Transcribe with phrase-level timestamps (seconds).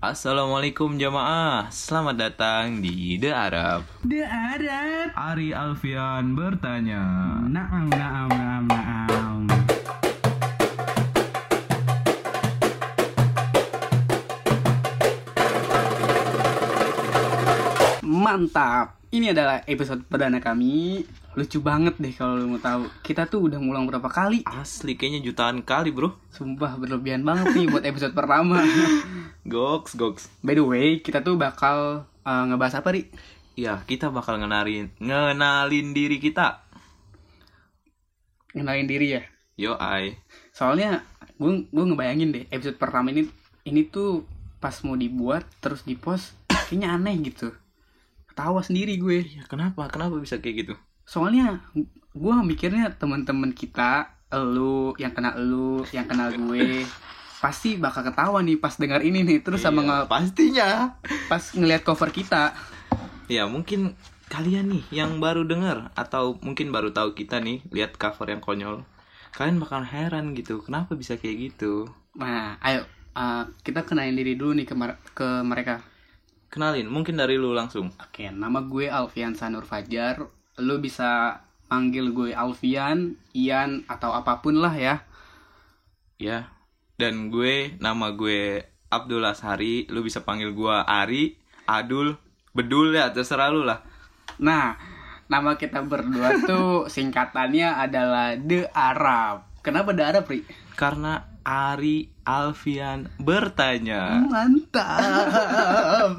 [0.00, 3.84] Assalamualaikum jamaah, selamat datang di The Arab.
[4.00, 5.12] The Arab.
[5.12, 7.04] Ari Alfian bertanya.
[7.44, 9.40] Naam, naam, naam, naam.
[18.00, 18.96] Mantap.
[19.12, 21.04] Ini adalah episode perdana kami.
[21.38, 22.90] Lucu banget deh kalau lu mau tahu.
[23.06, 24.42] Kita tuh udah ngulang berapa kali?
[24.42, 26.18] Asli kayaknya jutaan kali bro.
[26.34, 28.58] Sumpah berlebihan banget nih buat episode pertama.
[29.46, 30.26] Goks, goks.
[30.42, 33.08] By the way, kita tuh bakal uh, ngebahas apa, Ri?
[33.56, 36.60] Ya, kita bakal ngenalin, ngenalin diri kita.
[38.52, 39.22] Ngenalin diri ya.
[39.56, 40.16] Yo, ai.
[40.56, 41.04] soalnya
[41.36, 43.28] gue gue ngebayangin deh episode pertama ini
[43.64, 44.28] ini tuh
[44.60, 47.52] pas mau dibuat terus di post kayaknya aneh gitu
[48.28, 49.88] ketawa sendiri gue Ya, kenapa?
[49.88, 50.74] Kenapa bisa kayak gitu?
[51.10, 51.58] Soalnya
[52.14, 56.86] gue mikirnya teman-teman kita elu yang kenal elu yang kenal gue
[57.42, 60.70] pasti bakal ketawa nih pas dengar ini nih terus sama Iya, nge- pastinya.
[61.26, 62.54] pas ngelihat cover kita
[63.26, 63.94] Ya, mungkin
[64.26, 68.82] kalian nih yang baru denger atau mungkin baru tahu kita nih lihat cover yang konyol.
[69.34, 71.86] Kalian bakal heran gitu, kenapa bisa kayak gitu?
[72.10, 72.82] nah ayo
[73.14, 74.74] uh, kita kenalin diri dulu nih ke,
[75.14, 75.78] ke mereka
[76.50, 77.94] Kenalin, mungkin dari lu langsung.
[78.02, 80.26] Oke, nama gue Alfian Sanur Fajar.
[80.58, 85.06] Lu bisa panggil gue Alfian, Ian, atau apa pun lah ya.
[86.18, 86.50] Ya.
[86.98, 91.38] Dan gue nama gue Abdul Ashari, lu bisa panggil gue Ari,
[91.70, 92.18] Adul,
[92.50, 93.86] Bedul ya, terserah lu lah.
[94.42, 94.74] Nah,
[95.30, 99.46] nama kita berdua tuh singkatannya adalah The Arab.
[99.62, 100.42] Kenapa The Arab, Ri?
[100.74, 104.26] Karena Ari Alfian bertanya.
[104.26, 106.18] Mantap.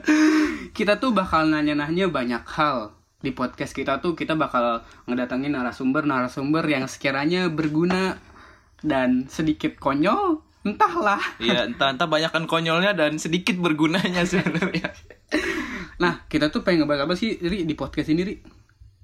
[0.76, 3.01] kita tuh bakal nanya-nanya banyak hal.
[3.22, 8.18] Di podcast kita tuh kita bakal ngedatengin narasumber-narasumber yang sekiranya berguna
[8.82, 11.22] dan sedikit konyol, entahlah.
[11.38, 14.90] Iya, entah entah banyakkan konyolnya dan sedikit bergunanya sebenarnya.
[16.02, 18.34] Nah, kita tuh pengen ngebahas apa sih, Ri, di podcast ini, Ri?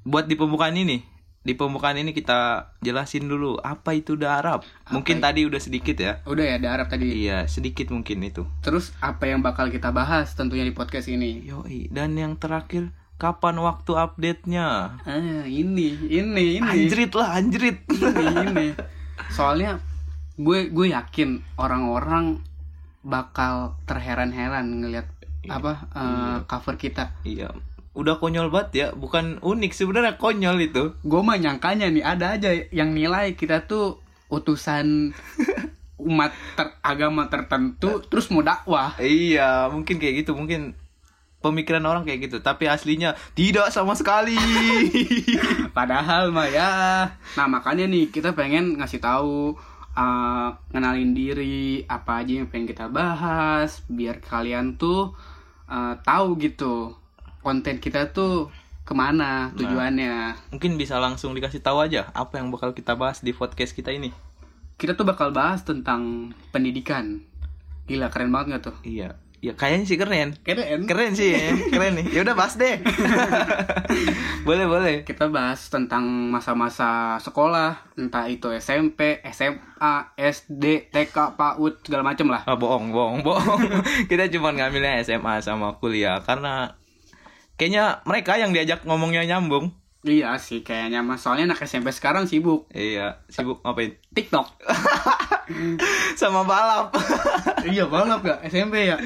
[0.03, 0.99] Buat di pembukaan ini,
[1.47, 4.67] di pembukaan ini kita jelasin dulu apa itu Arab.
[4.91, 5.25] Mungkin itu?
[5.25, 6.13] tadi udah sedikit ya.
[6.27, 7.23] Udah ya, ada Arab tadi.
[7.23, 8.43] Iya, sedikit mungkin itu.
[8.67, 11.47] Terus apa yang bakal kita bahas tentunya di podcast ini?
[11.47, 14.67] Yoi, dan yang terakhir kapan waktu update-nya?
[15.03, 16.65] Ah, ini, ini, ini.
[16.65, 17.83] Anjrit lah, anjrit.
[17.91, 18.67] Ini, ini.
[19.35, 19.83] Soalnya
[20.39, 22.39] gue gue yakin orang-orang
[23.03, 25.11] bakal terheran-heran ngelihat
[25.51, 27.19] apa eh, cover kita.
[27.27, 27.51] Iya,
[27.99, 30.95] udah konyol banget ya, bukan unik sebenarnya konyol itu.
[31.03, 33.99] Gue mah nyangkanya nih ada aja yang nilai kita tuh
[34.31, 35.11] utusan
[36.09, 38.95] umat ter- agama tertentu terus mau dakwah.
[39.03, 40.79] Iya, mungkin kayak gitu, mungkin
[41.39, 44.39] pemikiran orang kayak gitu, tapi aslinya tidak sama sekali.
[45.77, 46.73] Padahal mah ya.
[47.39, 49.55] Nah, makanya nih kita pengen ngasih tahu
[49.99, 55.15] uh, ngenalin diri, apa aja yang pengen kita bahas biar kalian tuh
[55.71, 56.95] uh, tahu gitu
[57.43, 58.51] konten kita tuh
[58.89, 60.49] ke mana tujuannya.
[60.49, 64.11] mungkin bisa langsung dikasih tahu aja apa yang bakal kita bahas di podcast kita ini.
[64.81, 67.21] Kita tuh bakal bahas tentang pendidikan.
[67.85, 68.77] Gila keren banget gak tuh?
[68.87, 70.35] Iya, ya kayaknya sih keren.
[70.43, 70.85] Keren.
[70.91, 71.31] Keren sih,
[71.71, 72.07] keren nih.
[72.11, 72.83] Ya udah bahas deh.
[74.47, 74.97] boleh, boleh.
[75.07, 76.03] Kita bahas tentang
[76.35, 82.43] masa-masa sekolah, entah itu SMP, SMA, SD, TK, PAUD, segala macem lah.
[82.51, 83.63] Ah, bohong, bohong, bohong.
[84.11, 86.75] kita cuma ngambilnya SMA sama kuliah karena
[87.55, 89.78] kayaknya mereka yang diajak ngomongnya nyambung.
[89.99, 93.99] Iya sih kayaknya mas soalnya anak SMP sekarang sibuk Iya, sibuk ngapain?
[94.15, 94.47] TikTok.
[96.21, 96.95] sama balap.
[97.73, 98.97] iya banget gak SMP ya.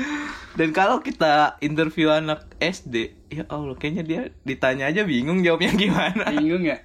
[0.53, 6.29] Dan kalau kita interview anak SD, ya Allah, kayaknya dia ditanya aja bingung jawabnya gimana.
[6.29, 6.77] Bingung ya.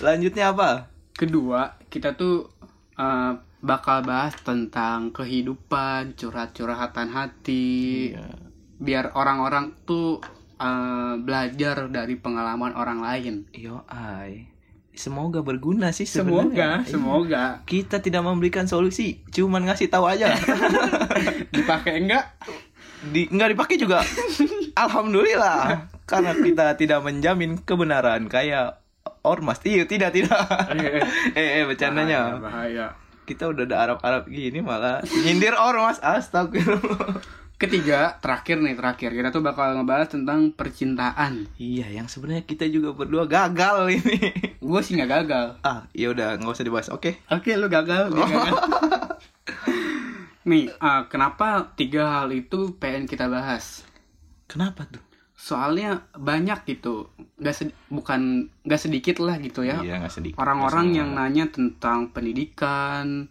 [0.00, 0.88] Selanjutnya apa?
[1.12, 2.48] Kedua kita tuh
[2.96, 8.32] eh, bakal bahas tentang kehidupan, curhat-curhatan hati, Iya.
[8.80, 10.24] biar orang-orang tuh
[10.60, 13.34] eh, belajar dari pengalaman orang lain.
[13.56, 14.50] Yo, ai.
[15.00, 16.84] Semoga berguna sih Semoga, sebenarnya.
[16.84, 16.90] Iya.
[16.92, 20.36] semoga Kita tidak memberikan solusi, cuman ngasih tahu aja.
[21.56, 22.36] dipakai enggak?
[23.08, 24.04] Di nggak dipakai juga.
[24.84, 25.88] Alhamdulillah.
[26.04, 28.82] Karena kita tidak menjamin kebenaran kayak
[29.24, 29.62] ormas.
[29.64, 30.36] Iya, tidak, tidak.
[31.38, 32.36] eh, eh, bercandanya.
[32.36, 32.86] Bahaya, bahaya.
[33.24, 36.02] Kita udah ada Arab-Arab gini malah nyindir ormas.
[36.02, 37.39] Astagfirullah.
[37.60, 41.44] Ketiga, terakhir nih terakhir kita tuh bakal ngebahas tentang percintaan.
[41.60, 44.16] Iya, yang sebenarnya kita juga berdua gagal ini.
[44.58, 45.46] Gue sih nggak gagal.
[45.60, 46.88] ah, ya udah nggak usah dibahas.
[46.88, 47.20] Oke.
[47.28, 48.56] Oke, lu gagal, dia gagal.
[50.42, 53.84] Nih, ah, kenapa tiga hal itu pengen kita bahas?
[54.48, 55.04] Kenapa tuh?
[55.36, 59.84] Soalnya banyak gitu, nggak sed- bukan nggak sedikit lah gitu ya.
[59.84, 60.40] Iya, sedikit.
[60.40, 63.28] Orang-orang yang nanya tentang pendidikan,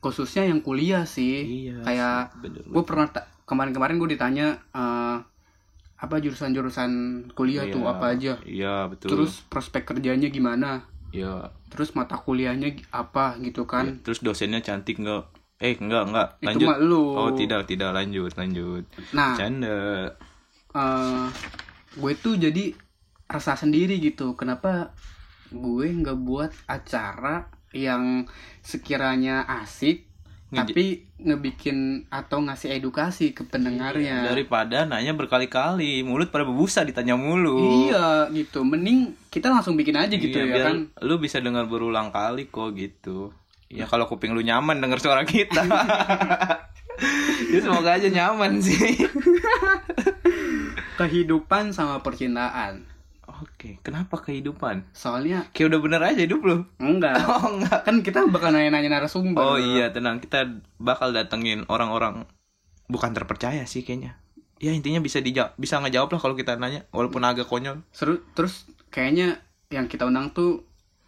[0.00, 2.40] khususnya yang kuliah sih Iya, kayak
[2.72, 5.18] gue pernah ta- kemarin-kemarin gue ditanya eh,
[5.96, 6.90] apa jurusan-jurusan
[7.32, 9.08] kuliah tuh Iya, apa aja Iya, betul.
[9.10, 11.48] terus prospek kerjanya gimana Iya.
[11.68, 15.22] terus mata kuliahnya apa gitu Iya, kan Terus dosennya cantik nggak?
[15.56, 16.28] Eh, enggak, enggak.
[16.36, 16.66] itu Lanjut.
[16.66, 18.84] mah lu Oh, tidak, tidak lanjut, lanjut.
[19.10, 20.10] nah Canda.
[20.72, 21.26] eh
[21.94, 22.74] gue tuh jadi
[23.24, 24.90] rasa sendiri gitu kenapa
[25.48, 28.26] gue nggak buat acara yang
[28.60, 30.10] sekiranya asik
[30.62, 30.84] Tapi
[31.18, 37.88] ngebikin atau ngasih edukasi ke pendengarnya Daripada nanya berkali-kali, mulut pada berbusa ditanya mulu.
[37.90, 42.14] iya gitu mending kita langsung bikin aja gitu Iya, ya kan lu bisa dengar berulang
[42.14, 43.34] kali kok gitu.
[43.72, 45.66] Ya kalau kuping lu nyaman denger suara kita.
[47.52, 48.94] ya semoga aja nyaman sih.
[50.94, 52.93] kehidupan sama percintaan
[53.36, 54.86] Oke, kenapa kehidupan?
[54.90, 56.62] soalnya Kayak udah bener aja hidup lu.
[56.76, 57.82] enggak Oh enggak.
[57.82, 60.18] kan kita bakal nanya-nanya narasumber Oh iya, tenang.
[60.18, 60.46] Kita
[60.76, 62.28] bakal datengin orang-orang
[62.84, 64.20] bukan terpercaya sih kayaknya.
[64.56, 67.82] Ya intinya bisa dijawab, bisa ngejawab lah kalau kita nanya walaupun agak konyol.
[67.90, 70.62] seru terus kayaknya yang kita undang tuh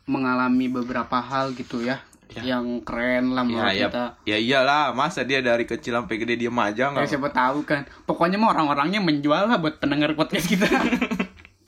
[0.05, 2.43] mengalami beberapa hal gitu ya, Ya.
[2.53, 6.35] yang keren lah Ya, menurut ya, kita ya iyalah, masa dia dari kecil sampai gede
[6.37, 7.07] dia aja Ya, nggak?
[7.07, 10.67] siapa tahu kan pokoknya mah orang-orangnya menjual lah buat pendengar podcast kita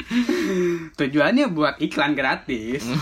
[0.99, 2.85] tujuannya buat iklan gratis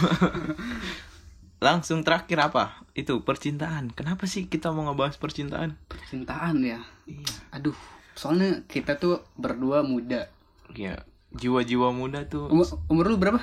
[1.57, 2.85] Langsung terakhir apa?
[2.93, 3.89] Itu percintaan.
[3.91, 5.73] Kenapa sih kita mau ngebahas percintaan?
[5.89, 7.33] percintaan ya Iya.
[7.51, 7.77] aduh
[8.13, 10.29] soalnya kita tuh berdua muda
[10.71, 11.01] Iya.
[11.33, 13.41] Jiwa-jiwa muda tuh umur, umur lu berapa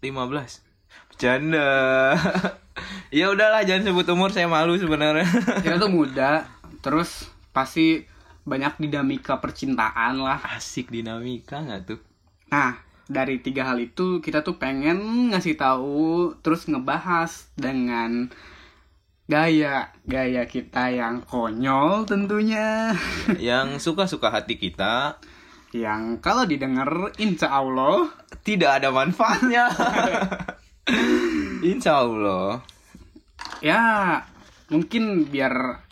[0.00, 0.60] 15.
[1.08, 1.68] Bercanda.
[3.14, 5.24] ya udahlah jangan sebut umur saya malu sebenarnya.
[5.60, 6.44] kita tuh muda
[6.80, 8.04] terus pasti
[8.42, 12.00] banyak dinamika percintaan lah Asik dinamika nggak tuh?
[12.50, 18.30] Nah, dari tiga hal itu kita tuh pengen ngasih tahu terus ngebahas dengan
[19.30, 22.94] gaya gaya kita yang konyol tentunya
[23.38, 25.18] Yang suka-suka hati kita
[25.70, 28.10] yang kalau didengar insya Allah
[28.42, 29.70] tidak ada manfaatnya.
[31.70, 32.58] Insya Allah.
[33.62, 34.18] ya
[34.72, 35.84] mungkin biar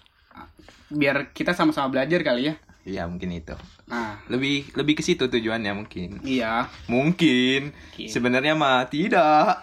[0.91, 2.55] biar kita sama-sama belajar kali ya
[2.89, 3.53] Ya mungkin itu.
[3.85, 6.25] nah Lebih lebih ke situ tujuannya mungkin.
[6.25, 7.71] iya Mungkin.
[7.77, 8.09] Mungkin.
[8.09, 9.61] Sebenarnya mah tidak.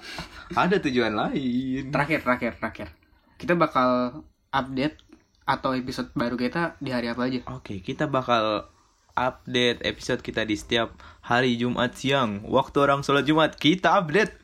[0.54, 1.90] Ada tujuan lain.
[1.90, 2.88] terakhir terakhir terakhir
[3.42, 4.22] kita bakal
[4.54, 5.02] update
[5.46, 8.66] atau episode baru kita di hari apa aja Oke, kita bakal
[9.16, 12.44] update episode kita di setiap hari Jumat siang.
[12.44, 14.36] Waktu orang sholat Jumat, kita update.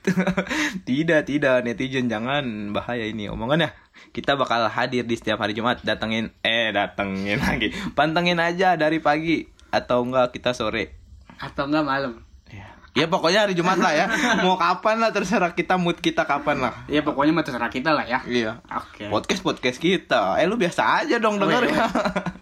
[0.87, 3.75] tidak, tidak, netizen jangan bahaya ini omongannya.
[4.09, 5.79] Kita bakal hadir di setiap hari Jumat.
[5.81, 7.71] Datengin, eh datengin lagi.
[7.91, 10.99] Pantengin aja dari pagi atau enggak kita sore.
[11.33, 12.13] atau enggak malam
[12.47, 12.67] Ya.
[12.93, 14.05] ya pokoknya hari Jumat lah ya.
[14.41, 16.73] Mau kapan lah terserah kita mood kita kapan lah.
[16.85, 18.59] ya pokoknya mah terserah kita lah ya Iya.
[18.63, 20.35] oke Podcast podcast kita.
[20.35, 21.73] Eh lu biasa aja dong Oh, denger iya.
[21.73, 21.85] ya.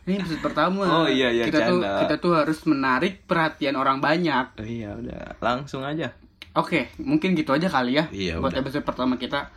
[0.03, 0.83] Ini episode pertama.
[0.83, 4.57] Oh, iya, iya, Kita tuh kita tuh harus menarik perhatian orang banyak.
[4.57, 6.17] Oh, iya udah langsung aja.
[6.51, 8.09] Oke, mungkin gitu aja kali ya.
[8.09, 8.59] Iya, buat udah.
[8.59, 9.53] episode pertama kita.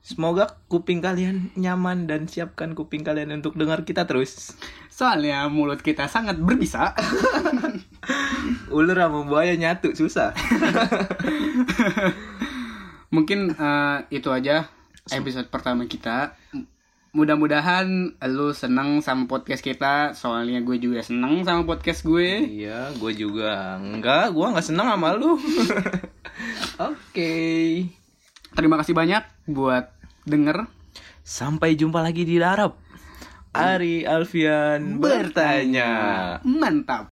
[0.00, 4.56] Semoga kuping kalian nyaman dan siapkan kuping kalian untuk dengar kita terus.
[4.88, 6.96] Soalnya mulut kita sangat berbisa.
[8.74, 10.32] Ular sama buaya nyatu susah.
[13.14, 14.72] mungkin eh, itu aja
[15.12, 16.32] episode pertama kita.
[17.12, 20.16] Mudah-mudahan lu seneng sama podcast kita.
[20.16, 22.48] Soalnya gue juga seneng sama podcast gue.
[22.48, 25.36] iya, gue juga enggak, gue nggak senang sama lu.
[26.88, 27.34] Oke.
[28.54, 30.68] Terima kasih banyak buat denger.
[31.24, 32.76] Sampai jumpa lagi di darab.
[33.56, 35.90] Ari Alfian bertanya.
[36.44, 37.08] Mantap.